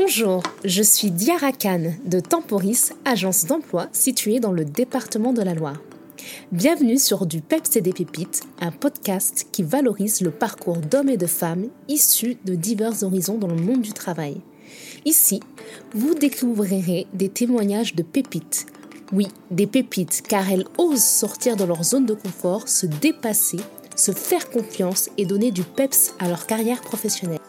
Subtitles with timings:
[0.00, 5.54] Bonjour, je suis Diara Khan de Temporis, agence d'emploi située dans le département de la
[5.54, 5.82] Loire.
[6.52, 11.16] Bienvenue sur Du Peps et des Pépites, un podcast qui valorise le parcours d'hommes et
[11.16, 14.40] de femmes issus de divers horizons dans le monde du travail.
[15.04, 15.40] Ici,
[15.94, 18.66] vous découvrirez des témoignages de pépites.
[19.12, 23.58] Oui, des pépites, car elles osent sortir de leur zone de confort, se dépasser,
[23.96, 27.40] se faire confiance et donner du peps à leur carrière professionnelle.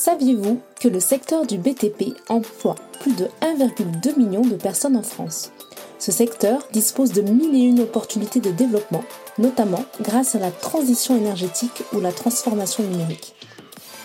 [0.00, 5.52] Saviez-vous que le secteur du BTP emploie plus de 1,2 million de personnes en France?
[5.98, 9.04] Ce secteur dispose de mille et une opportunités de développement,
[9.36, 13.34] notamment grâce à la transition énergétique ou la transformation numérique.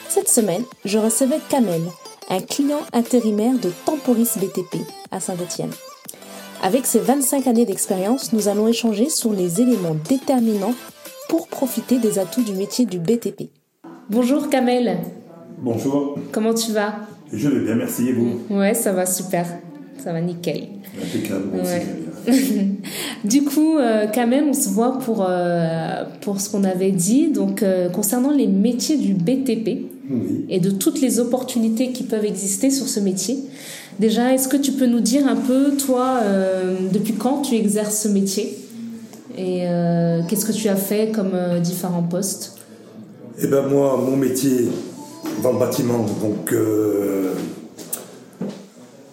[0.10, 1.84] Cette semaine, je recevais Kamel,
[2.30, 4.80] un client intérimaire de Temporis BTP
[5.12, 5.72] à Saint-Etienne.
[6.62, 10.76] Avec ses 25 années d'expérience, nous allons échanger sur les éléments déterminants
[11.30, 13.44] pour profiter des atouts du métier du BTP.
[14.10, 15.00] Bonjour Kamel.
[15.58, 16.18] Bonjour.
[16.32, 16.96] Comment tu vas?
[17.32, 18.10] Je vais bien, merci.
[18.10, 18.42] Et vous?
[18.50, 19.46] Ouais, ça va super.
[20.04, 20.68] Ça va nickel.
[21.02, 21.46] Impeccable.
[23.24, 27.30] du coup, euh, quand même, on se voit pour, euh, pour ce qu'on avait dit.
[27.30, 29.92] Donc, euh, concernant les métiers du BTP
[30.50, 33.40] et de toutes les opportunités qui peuvent exister sur ce métier.
[34.00, 36.20] Déjà, est-ce que tu peux nous dire un peu, toi,
[36.94, 38.56] depuis quand tu exerces ce métier?
[39.36, 39.64] Et
[40.30, 41.32] qu'est-ce que tu as fait comme
[41.64, 42.60] différents postes?
[43.42, 44.70] Eh ben moi, mon métier,
[45.42, 46.06] dans le bâtiment.
[46.22, 47.34] Donc, euh,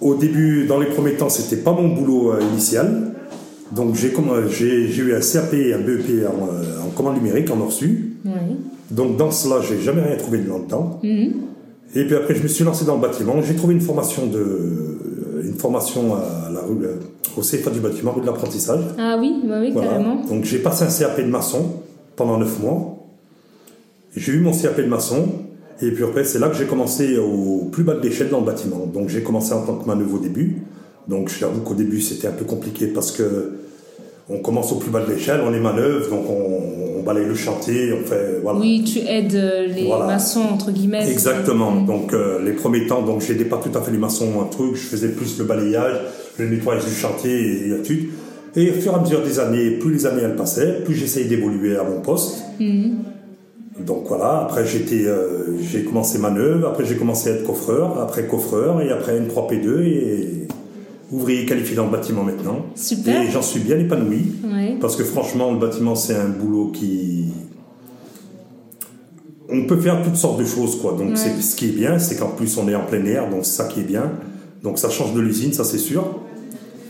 [0.01, 3.13] au début, dans les premiers temps, c'était pas mon boulot euh, initial.
[3.73, 4.13] Donc, j'ai,
[4.51, 8.13] j'ai, eu un CAP et un BEP en, en commande numérique, en reçu.
[8.91, 11.01] Donc, dans cela, j'ai jamais rien trouvé de là-dedans.
[11.03, 11.33] Mhm.
[11.95, 13.41] Et puis après, je me suis lancé dans le bâtiment.
[13.43, 14.93] J'ai trouvé une formation de,
[15.45, 16.97] une formation à la rue, euh,
[17.37, 18.85] au CFA du bâtiment, rue de l'apprentissage.
[18.99, 20.25] Ah oui, bah oui, carrément.
[20.25, 21.83] Donc, j'ai passé un CAP de maçon
[22.17, 22.99] pendant 9 mois.
[24.17, 25.27] J'ai eu mon CAP de maçon.
[25.83, 28.47] Et puis après, c'est là que j'ai commencé au plus bas de l'échelle dans le
[28.47, 28.87] bâtiment.
[28.87, 30.63] Donc j'ai commencé en tant que manœuvre au début.
[31.09, 33.53] Donc j'avoue qu'au début c'était un peu compliqué parce que
[34.29, 37.93] on commence au plus bas de l'échelle, on est manœuvre, donc on, balaye le chantier,
[37.93, 38.61] on fait voilà.
[38.61, 41.11] Oui, tu aides euh, les maçons entre guillemets.
[41.11, 41.75] Exactement.
[41.83, 44.77] Donc euh, les premiers temps, donc j'aidais pas tout à fait les maçons un truc,
[44.77, 45.97] je faisais plus le balayage,
[46.39, 47.95] le nettoyage du chantier et, tout.
[48.55, 51.27] Et au fur et à mesure des années, plus les années elles passaient, plus j'essayais
[51.27, 52.45] d'évoluer à mon poste.
[52.61, 52.99] Mhm.
[53.79, 58.27] Donc voilà, après j'étais, euh, j'ai commencé manœuvre, après j'ai commencé à être coffreur, après
[58.27, 60.49] coffreur et après N3P2 et
[61.11, 62.67] ouvrier qualifié dans le bâtiment maintenant.
[62.75, 63.23] Super.
[63.23, 64.33] Et j'en suis bien épanoui
[64.81, 67.29] parce que franchement le bâtiment c'est un boulot qui
[69.49, 70.93] on peut faire toutes sortes de choses quoi.
[70.99, 73.45] Donc c'est ce qui est bien, c'est qu'en plus on est en plein air, donc
[73.47, 74.13] c'est ça qui est bien.
[74.63, 76.05] Donc ça change de l'usine, ça c'est sûr.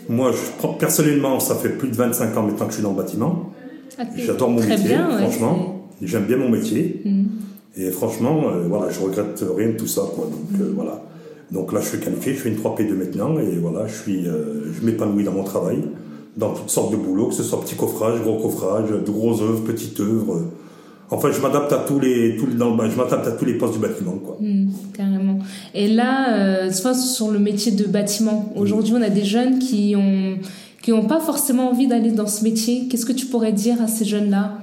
[0.08, 2.96] Moi je, personnellement ça fait plus de 25 ans maintenant que je suis dans le
[2.96, 3.50] bâtiment.
[3.98, 5.81] Ah, J'adore mon métier, franchement.
[6.02, 7.02] J'aime bien mon métier.
[7.04, 7.24] Mm.
[7.76, 10.02] Et franchement, euh, voilà, je regrette rien de tout ça.
[10.14, 10.26] Quoi.
[10.26, 11.02] Donc, euh, voilà.
[11.50, 13.38] Donc là, je suis qualifié, je fais une 3P2 maintenant.
[13.38, 15.78] Et voilà, je, suis, euh, je m'épanouis dans mon travail,
[16.36, 19.62] dans toutes sortes de boulots, que ce soit petit coffrage, gros coffrage, de grosses œuvres,
[19.64, 20.42] petites œuvres.
[21.10, 23.74] Enfin, je m'adapte à tous les, tous dans le, je m'adapte à tous les postes
[23.74, 24.38] du bâtiment, quoi.
[24.40, 25.38] Mm, carrément.
[25.74, 30.38] Et là, euh, sur le métier de bâtiment, aujourd'hui, on a des jeunes qui ont
[30.80, 32.88] qui n'ont pas forcément envie d'aller dans ce métier.
[32.88, 34.58] Qu'est-ce que tu pourrais dire à ces jeunes-là?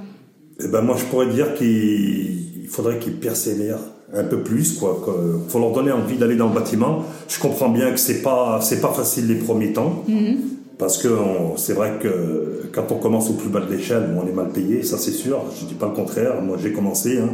[0.64, 3.80] Eh ben moi je pourrais dire qu'il faudrait qu'ils persévèrent
[4.14, 5.04] un peu plus quoi.
[5.08, 7.04] Il faut leur donner envie d'aller dans le bâtiment.
[7.28, 10.36] Je comprends bien que c'est pas c'est pas facile les premiers temps mm-hmm.
[10.78, 11.10] parce que
[11.58, 14.84] c'est vrai que quand on commence au plus bas de l'échelle, on est mal payé,
[14.84, 15.44] ça c'est sûr.
[15.60, 16.42] Je dis pas le contraire.
[16.42, 17.20] Moi j'ai commencé.
[17.20, 17.30] Hein.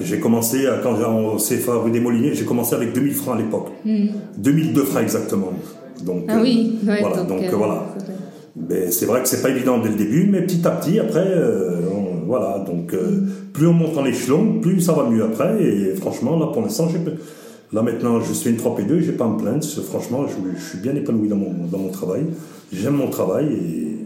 [0.00, 3.68] J'ai commencé quand j'ai CFA rue des Moliniers, j'ai commencé avec 2000 francs à l'époque.
[3.84, 4.86] 2002 mm.
[4.86, 5.52] francs exactement.
[6.02, 7.22] Donc ah oui, euh, voilà.
[7.22, 7.86] Donc, euh, voilà.
[8.56, 11.26] Mais c'est vrai que c'est pas évident dès le début, mais petit à petit après,
[11.26, 11.80] euh,
[12.26, 13.20] voilà, donc euh,
[13.52, 15.62] plus on monte en échelon, plus ça va mieux après.
[15.62, 16.88] Et franchement, là pour l'instant,
[17.72, 19.64] là maintenant, je suis une 3P2, j'ai pas à me plaindre.
[19.64, 22.24] Franchement, je, suis bien épanoui dans mon, dans mon travail.
[22.72, 23.98] J'aime mon travail et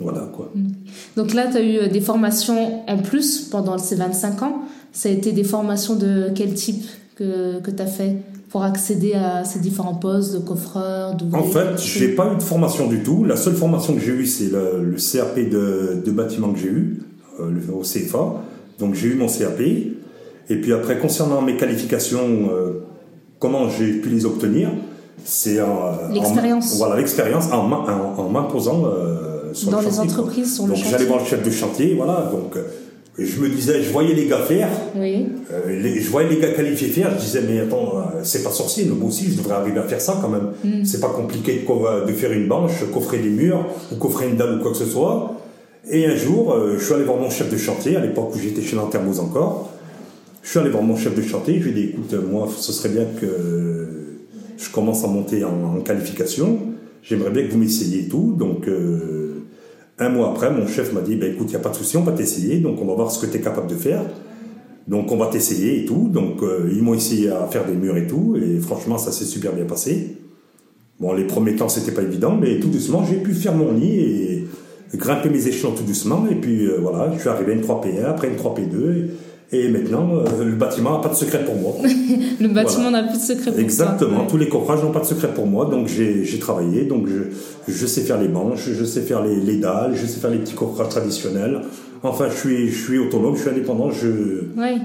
[0.00, 0.50] voilà quoi.
[0.54, 0.68] Mm.
[1.16, 4.62] Donc là, tu as eu euh, des formations en plus pendant ces 25 ans.
[4.92, 6.84] Ça a été des formations de quel type
[7.16, 8.16] que, que tu as fait
[8.52, 12.86] pour accéder à ces différents postes de coffreur En fait, j'ai pas eu de formation
[12.86, 13.24] du tout.
[13.24, 16.68] La seule formation que j'ai eue, c'est le, le, CRP de, de bâtiment que j'ai
[16.68, 17.02] eu.
[17.40, 18.42] Euh, au CFA.
[18.78, 19.60] Donc j'ai eu mon CAP.
[20.50, 22.84] Et puis après, concernant mes qualifications, euh,
[23.38, 24.68] comment j'ai pu les obtenir
[25.24, 25.58] C'est
[26.12, 26.76] l'expérience.
[26.76, 31.20] Voilà, l'expérience en, en, m'imposant euh, sur Dans les entreprises, sur le donc, J'allais voir
[31.20, 32.30] le chef de chantier, voilà.
[32.30, 32.58] Donc
[33.18, 35.26] je me disais, je voyais les gars faire, oui.
[35.50, 37.92] je voyais les gars qualifiés faire, je disais, mais attends,
[38.22, 40.50] c'est pas sorcier, moi aussi je devrais arriver à faire ça quand même.
[40.64, 40.84] Mm.
[40.84, 44.58] C'est pas compliqué de, de, faire une banche, coffrer des murs, ou coffrer une dalle
[44.58, 45.34] ou quoi que ce soit.
[45.90, 48.38] Et un jour, euh, je suis allé voir mon chef de chantier, à l'époque où
[48.38, 49.72] j'étais chez Lantermoz encore.
[50.42, 52.72] Je suis allé voir mon chef de chantier, je lui ai dit, écoute, moi, ce
[52.72, 53.88] serait bien que
[54.56, 56.58] je commence à monter en, qualification.
[57.02, 58.34] J'aimerais bien que vous m'essayiez tout.
[58.38, 58.68] Donc,
[59.98, 61.96] un mois après, mon chef m'a dit, bah, écoute, il n'y a pas de souci,
[61.96, 64.02] on va t'essayer, donc on va voir ce que tu es capable de faire.
[64.88, 66.08] Donc on va t'essayer et tout.
[66.12, 66.42] Donc
[66.72, 69.64] ils m'ont essayé à faire des murs et tout, et franchement, ça s'est super bien
[69.64, 70.16] passé.
[70.98, 73.98] Bon, les premiers temps, c'était pas évident, mais tout doucement, j'ai pu faire mon nid
[73.98, 74.41] et
[74.94, 76.26] grimper mes échelons tout doucement.
[76.30, 79.08] Et puis voilà, je suis arrivé à une 3P1, après une 3P2.
[79.54, 81.74] Et maintenant, euh, le bâtiment n'a pas de secret pour moi.
[82.40, 83.60] le bâtiment n'a plus de secret pour moi.
[83.60, 85.66] Exactement, tous les coffrages n'ont pas de secret pour moi.
[85.66, 89.56] Donc j'ai travaillé, donc je, je, sais faire les manches, je sais faire les, les,
[89.56, 91.60] dalles, je sais faire les petits coffrages traditionnels.
[92.04, 94.08] Enfin, je suis, je suis autonome, je suis indépendant, je,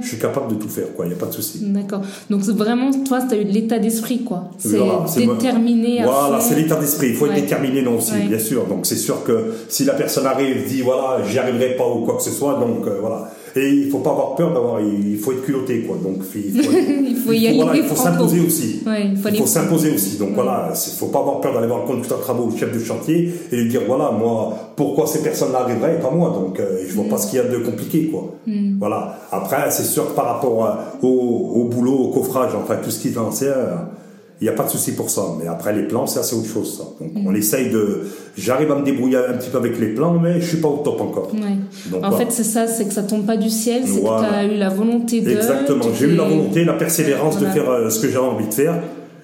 [0.01, 1.05] je suis capable de tout faire, quoi.
[1.05, 1.59] Il n'y a pas de souci.
[1.63, 2.01] D'accord.
[2.29, 4.51] Donc vraiment, toi, tu as eu l'état d'esprit, quoi.
[4.57, 7.09] C'est déterminé à Voilà, c'est l'état d'esprit.
[7.09, 8.65] Il faut être déterminé, non aussi, bien sûr.
[8.67, 12.17] Donc c'est sûr que si la personne arrive, dit voilà, j'y arriverai pas ou quoi
[12.17, 13.31] que ce soit, donc euh, voilà.
[13.55, 15.97] Et il faut pas avoir peur d'avoir, il faut être culotté, quoi.
[16.03, 16.71] Donc, il faut,
[17.07, 17.79] il faut y aller.
[17.79, 18.83] il faut s'imposer aussi.
[18.85, 20.17] il faut, s'imposer aussi.
[20.17, 22.73] Donc, voilà, il faut pas avoir peur d'aller voir le conducteur de travaux, le chef
[22.73, 26.29] de chantier, et lui dire, voilà, moi, pourquoi ces personnes-là arriveraient et pas moi?
[26.29, 28.33] Donc, euh, je vois pas ce qu'il y a de compliqué, quoi.
[28.45, 28.77] Mm.
[28.79, 29.19] Voilà.
[29.31, 33.09] Après, c'est sûr que par rapport au, au, boulot, au coffrage, enfin, tout ce qui
[33.09, 33.53] est ancien,
[34.39, 35.23] il n'y a pas de souci pour ça.
[35.39, 36.83] Mais après, les plans, c'est assez autre chose, ça.
[36.99, 37.27] Donc, mm.
[37.27, 38.01] on essaye de.
[38.37, 40.77] J'arrive à me débrouiller un petit peu avec les plans, mais je suis pas au
[40.77, 41.31] top encore.
[42.01, 44.45] en fait, c'est ça, c'est que ça tombe pas du ciel, c'est que tu as
[44.45, 45.31] eu la volonté de.
[45.31, 45.85] Exactement.
[45.97, 48.75] J'ai eu la volonté, la persévérance de faire euh, ce que j'avais envie de faire.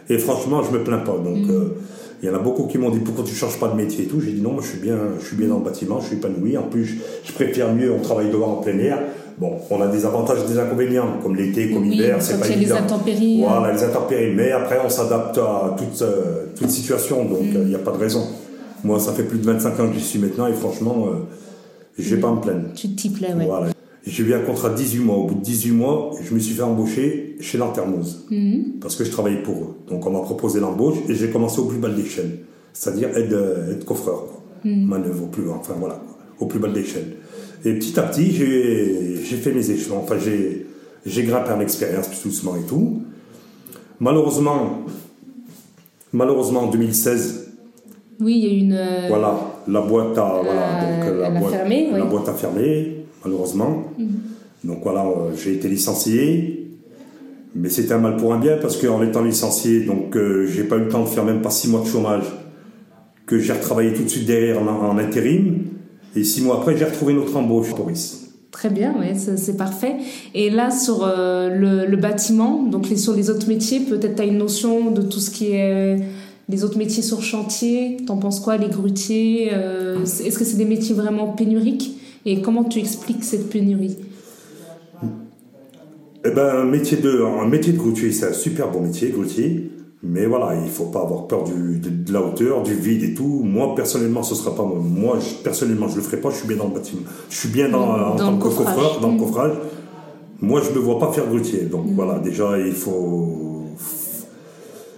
[0.10, 1.18] Et franchement, je me plains pas.
[1.18, 1.52] Donc, mm.
[1.52, 1.78] euh,
[2.24, 4.08] il y en a beaucoup qui m'ont dit pourquoi tu changes pas de métier et
[4.08, 4.20] tout?
[4.20, 6.16] J'ai dit non, moi je suis bien, je suis bien dans le bâtiment, je suis
[6.16, 6.58] épanoui.
[6.58, 9.00] En plus, je préfère mieux, on travaille dehors en plein air.
[9.38, 12.76] Bon, on a des avantages et des inconvénients, comme l'été, comme l'hiver, c'est pas évident.
[12.76, 13.42] les intempéries.
[13.42, 13.74] Voilà, euh.
[13.74, 14.36] les intempéries.
[14.36, 17.66] Mais après, on s'adapte à toute, euh, toute situation, donc il mm.
[17.66, 18.28] n'y euh, a pas de raison.
[18.84, 21.08] Moi, ça fait plus de 25 ans que j'y suis maintenant, et franchement,
[21.98, 22.74] je vais pas me plaindre.
[22.76, 23.46] Tu t'y plais, ouais.
[23.46, 23.70] Voilà.
[24.06, 25.16] J'ai eu un contrat de 18 mois.
[25.16, 28.26] Au bout de 18 mois, je me suis fait embaucher chez Lantermoz.
[28.30, 28.80] Mm.
[28.82, 29.78] Parce que je travaillais pour eux.
[29.90, 32.40] Donc, on m'a proposé l'embauche, et j'ai commencé au plus bas de l'échelle.
[32.74, 33.38] C'est-à-dire aide,
[33.72, 34.44] aide coffreur, quoi.
[34.66, 34.86] Mm.
[34.86, 36.02] Manœuvre au plus, enfin voilà,
[36.40, 37.16] au plus bas de l'échelle.
[37.66, 40.00] Et petit à petit, j'ai fait mes échelons.
[40.00, 43.02] Enfin, j'ai grimpé en expérience plus doucement et tout.
[44.00, 44.84] Malheureusement,
[46.12, 47.52] malheureusement en 2016.
[48.20, 48.74] Oui, il y a une.
[48.74, 49.38] Euh, voilà,
[49.68, 53.84] la boîte a, voilà, donc, la, boîte, fermé, la boîte a fermé, malheureusement.
[53.98, 54.08] Mhm.
[54.64, 56.60] Donc voilà, euh, j'ai été licencié.
[57.56, 60.78] Mais c'était un mal pour un bien parce qu'en étant licencié, donc euh, j'ai pas
[60.78, 62.26] eu le temps de faire même pas six mois de chômage,
[63.28, 65.66] que j'ai retravaillé tout de suite derrière en intérim.
[66.16, 68.30] Et six mois après, j'ai retrouvé notre embauche, Boris.
[68.52, 69.96] Très bien, oui, c'est parfait.
[70.36, 71.50] Et là, sur euh,
[71.88, 75.20] le, bâtiment, donc les, sur les autres métiers, peut-être tu as une notion de tout
[75.20, 75.98] ce qui est
[76.50, 77.98] les autres métiers sur chantier.
[78.06, 81.98] T'en penses quoi, les grutiers euh, Est-ce que c'est des métiers vraiment pénuriques?
[82.26, 83.98] Et comment tu expliques cette pénurie?
[86.26, 89.72] Eh ben, un métier de, un métier de grutier, c'est un super bon métier, grutier.
[90.06, 93.42] Mais voilà, il faut pas avoir peur du, de, la hauteur, du vide et tout.
[93.46, 94.78] Moi, personnellement, ce sera pas moi.
[94.80, 96.30] Moi, personnellement, je le ferai pas.
[96.30, 97.04] Je suis bien dans le bâtiment.
[97.30, 99.20] Je suis bien dans, en tant que coffreur, dans le mm.
[99.20, 99.52] coffrage.
[100.42, 101.62] Moi, je me vois pas faire grutier.
[101.62, 101.96] Donc mm.
[101.96, 103.64] voilà, déjà, il faut,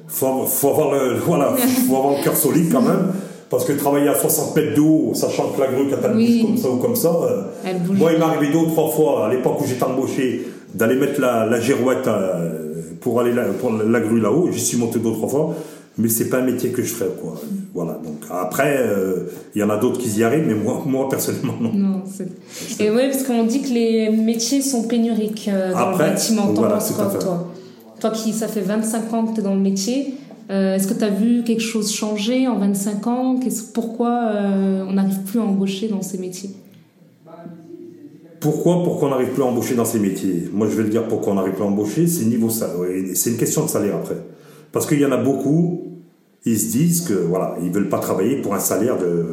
[0.07, 1.53] faut, faut avoir le, voilà,
[1.87, 3.11] faut avoir le cœur solide quand même.
[3.47, 6.41] Parce que travailler à 60 mètres de haut, sachant que la grue, quand elle bouge
[6.47, 9.29] comme ça ou comme ça, euh, moi, il m'est arrivé deux ou trois fois, à
[9.29, 14.19] l'époque où j'étais embauché, d'aller mettre la, la girouette euh, pour aller pour la grue
[14.19, 14.49] là-haut.
[14.51, 15.55] J'y suis monté d'autres fois,
[15.97, 17.39] mais c'est pas un métier que je ferais quoi.
[17.73, 17.99] Voilà.
[18.03, 21.55] Donc après, euh, il y en a d'autres qui y arrivent, mais moi, moi personnellement
[21.59, 21.73] non.
[21.73, 22.03] non
[22.79, 26.53] et oui, parce qu'on dit que les métiers sont pénuriques euh, dans le bâtiment.
[26.53, 27.51] T'en penses quoi, toi?
[27.99, 30.15] Toi qui ça fait 25 ans que tu es dans le métier.
[30.51, 33.39] Euh, est-ce que tu as vu quelque chose changer en 25 ans?
[33.73, 34.31] Pourquoi
[34.87, 36.51] on n'arrive plus à embaucher dans ces métiers?
[38.39, 38.83] Pourquoi?
[38.83, 40.49] Pourquoi on n'arrive plus à embaucher dans ces métiers?
[40.51, 42.75] Moi, je vais le dire pourquoi on n'arrive plus à embaucher, c'est niveau salaire.
[43.13, 44.17] C'est une question de salaire après.
[44.71, 45.85] Parce qu'il y en a beaucoup,
[46.45, 49.25] ils se disent que voilà, ils veulent pas travailler pour un salaire de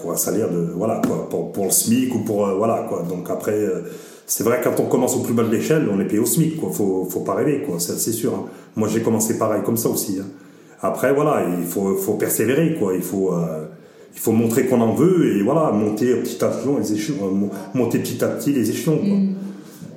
[0.00, 1.00] pour un salaire de voilà
[1.30, 3.02] pour, pour le SMIC ou pour euh, voilà quoi.
[3.08, 3.82] Donc après euh,
[4.26, 6.60] c'est vrai quand on commence au plus bas de l'échelle, on est payé au SMIC
[6.60, 6.70] quoi.
[6.70, 8.34] Faut faut pas rêver quoi, c'est sûr.
[8.34, 8.44] Hein.
[8.76, 10.18] Moi, j'ai commencé pareil comme ça aussi.
[10.20, 10.26] Hein.
[10.82, 13.64] Après voilà, il faut faut persévérer quoi, il faut euh,
[14.18, 17.46] il faut montrer qu'on en veut et voilà, monter petit à petit les échelons, euh,
[17.72, 18.96] monter petit à petit les échelons.
[19.00, 19.34] Mm.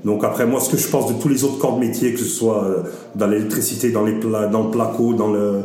[0.05, 2.19] Donc après, moi, ce que je pense de tous les autres corps de métier, que
[2.19, 2.83] ce soit euh,
[3.15, 5.61] dans l'électricité, dans, les dans le placo, dans le,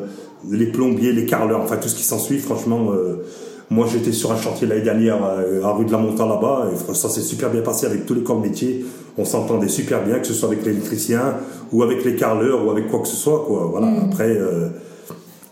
[0.51, 3.27] les plombiers, les carleurs, enfin tout ce qui s'ensuit, franchement, euh,
[3.69, 7.11] moi j'étais sur un chantier l'année dernière à, rue de la Montagne là-bas, et ça
[7.11, 8.87] s'est super bien passé avec tous les corps de métier.
[9.19, 11.35] On s'entendait super bien, que ce soit avec l'électricien,
[11.73, 13.69] ou avec les carleurs, ou avec quoi que ce soit, quoi.
[13.71, 13.89] Voilà.
[13.89, 14.01] Mm.
[14.07, 14.39] Après,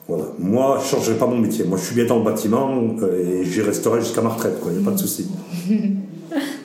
[0.09, 0.25] voilà.
[0.39, 1.65] Moi, je ne changerai pas mon métier.
[1.65, 2.71] Moi, je suis bien dans le bâtiment
[3.03, 4.55] euh, et j'y resterai jusqu'à ma retraite.
[4.67, 5.27] Il n'y a pas de souci.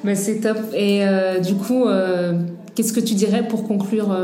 [0.04, 0.58] Mais c'est top.
[0.74, 2.34] Et euh, du coup, euh,
[2.76, 4.16] qu'est-ce que tu dirais pour conclure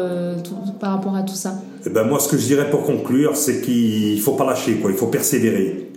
[0.79, 1.61] par rapport à tout ça?
[1.85, 4.91] Eh ben moi, ce que je dirais pour conclure, c'est qu'il faut pas lâcher, quoi.
[4.91, 5.91] Il faut persévérer.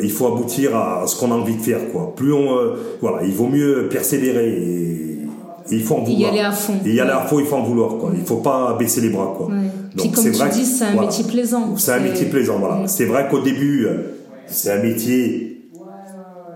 [0.00, 2.14] Il faut aboutir à ce qu'on a envie de faire, quoi.
[2.16, 5.11] Plus on, voilà, il vaut mieux persévérer et,
[5.72, 6.20] et il faut en vouloir.
[6.20, 6.74] Y aller à fond.
[6.84, 8.12] Et y aller à fond, il faut en vouloir, quoi.
[8.14, 9.46] Il faut pas baisser les bras, quoi.
[9.46, 9.54] Ouais.
[9.96, 11.76] Puis comme tu dis, c'est un voilà, métier plaisant.
[11.76, 12.86] C'est un métier plaisant, voilà.
[12.86, 15.48] C'est vrai qu'au début, euh, c'est un métier.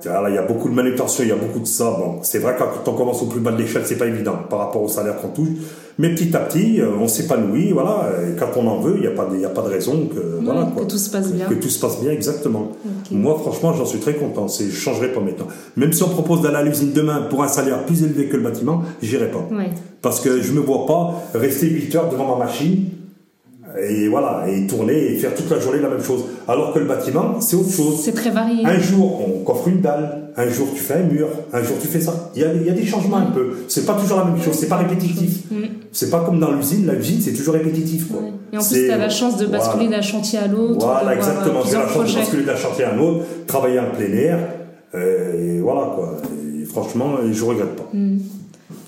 [0.05, 1.85] Voilà, il y a beaucoup de manutention, il y a beaucoup de ça.
[1.99, 4.37] Bon, c'est vrai que quand on commence au plus bas de l'échelle, c'est pas évident
[4.49, 5.49] par rapport au salaire qu'on touche.
[5.99, 8.11] Mais petit à petit, euh, on s'épanouit, voilà.
[8.23, 9.69] Et quand on en veut, il n'y a pas, de- il y a pas de
[9.69, 10.85] raison que, voilà, quoi.
[10.85, 11.47] que tout se passe bien.
[11.47, 12.73] Que tout se passe bien, exactement.
[13.11, 14.47] Moi, franchement, j'en suis très content.
[14.49, 15.47] Je changerai pas maintenant.
[15.77, 18.43] Même si on propose d'aller à l'usine demain pour un salaire plus élevé que le
[18.43, 19.49] bâtiment, j'irai pas.
[19.51, 19.71] Ouais.
[20.03, 22.85] Parce que je me vois pas rester 8 heures devant ma machine
[23.81, 26.25] et voilà, et tourner et faire toute la journée la même chose.
[26.49, 28.01] Alors que le bâtiment, c'est autre chose.
[28.03, 28.65] C'est très varié.
[28.65, 30.31] Un jour, on coffre une dalle.
[30.37, 31.29] Un jour, tu fais un mur.
[31.53, 32.31] Un jour, tu fais ça.
[32.35, 33.53] Il y a, il y a des changements un peu.
[33.69, 34.55] C'est pas toujours la même chose.
[34.55, 35.43] C'est pas répétitif.
[35.93, 36.91] C'est pas comme dans l'usine.
[36.95, 38.09] L'usine, c'est toujours répétitif.
[38.09, 38.21] Quoi.
[38.21, 38.33] Ouais.
[38.53, 39.97] Et en plus, tu as la chance de basculer voilà.
[39.97, 40.87] d'un chantier à l'autre.
[40.87, 41.61] Voilà, euh, exactement.
[41.65, 44.39] J'ai plusieurs la chance de basculer d'un chantier à un autre, travailler en plein air.
[44.95, 46.17] euh, et voilà, quoi.
[46.61, 47.91] Et franchement, je regrette pas.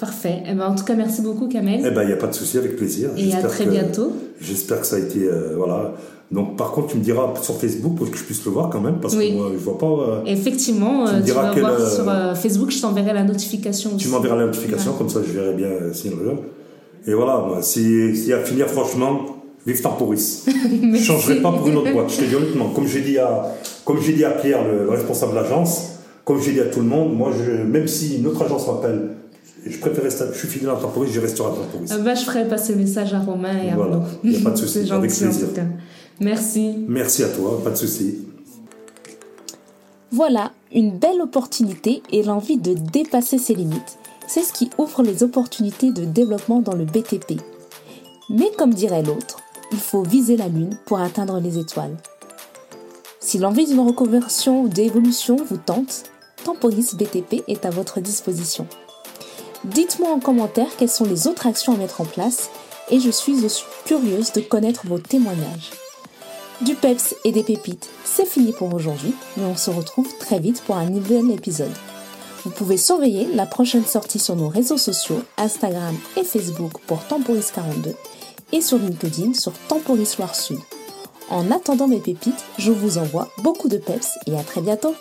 [0.01, 0.43] Parfait.
[0.49, 1.81] Eh ben, en tout cas, merci beaucoup, Kamel.
[1.85, 3.11] Eh ben, il n'y a pas de souci, avec plaisir.
[3.17, 4.13] Et à très que- bientôt.
[4.41, 5.93] J'espère que ça a été, euh, voilà.
[6.31, 8.81] Donc, par contre, tu me diras sur Facebook pour que je puisse le voir quand
[8.81, 9.31] même, parce Oui.
[9.31, 9.87] que moi, je vois pas.
[9.87, 13.13] euh, Effectivement, Tu euh, me tu, diras vas voir euh, sur euh, Facebook, je t'enverrai
[13.15, 13.97] la notification.
[13.97, 17.11] tu m'enverras la notification, comme ça, je verrai bien euh, a le.
[17.11, 19.21] Et voilà, moi, si, si à finir, franchement,
[19.67, 20.45] vive Temporis.
[20.93, 22.11] je changerai pas pour une autre boîte.
[22.11, 23.47] Je te dis honnêtement, comme j'ai dit à,
[23.85, 25.93] comme j'ai dit à Pierre, le, le responsable de l'agence,
[26.25, 29.09] comme j'ai dit à tout le monde, moi, je, même si une autre agence m'appelle,
[29.71, 31.93] je préfère rester, je suis fidèle à Temporis, je resterai à Temporis.
[31.93, 33.97] Euh, bah, je ferai passer le message à Romain et à Voilà.
[33.97, 34.37] Arnaud.
[34.41, 35.49] A pas de souci, avec gentil en plaisir.
[35.49, 35.67] tout cas.
[36.21, 36.75] Merci.
[36.89, 38.19] Merci à toi, pas de souci.
[40.11, 43.99] Voilà, une belle opportunité et l'envie de dépasser ses limites.
[44.27, 47.41] C'est ce qui ouvre les opportunités de développement dans le BTP.
[48.31, 49.39] Mais comme dirait l'autre,
[49.73, 51.97] il faut viser la lune pour atteindre les étoiles.
[53.21, 56.05] Si l'envie d'une reconversion ou d'évolution vous tente,
[56.45, 58.67] Temporis BTP est à votre disposition.
[59.65, 62.51] Dites-moi en commentaire quelles sont les autres actions à mettre en place
[62.91, 65.71] et je suis aussi curieuse de connaître vos témoignages.
[66.61, 70.63] Du peps et des pépites, c'est fini pour aujourd'hui, mais on se retrouve très vite
[70.63, 71.73] pour un nouvel épisode.
[72.45, 77.95] Vous pouvez surveiller la prochaine sortie sur nos réseaux sociaux, Instagram et Facebook pour Temporis42
[78.53, 80.59] et sur LinkedIn sur Temporis Loire Sud.
[81.31, 84.95] En attendant mes pépites, je vous envoie beaucoup de peps et à très bientôt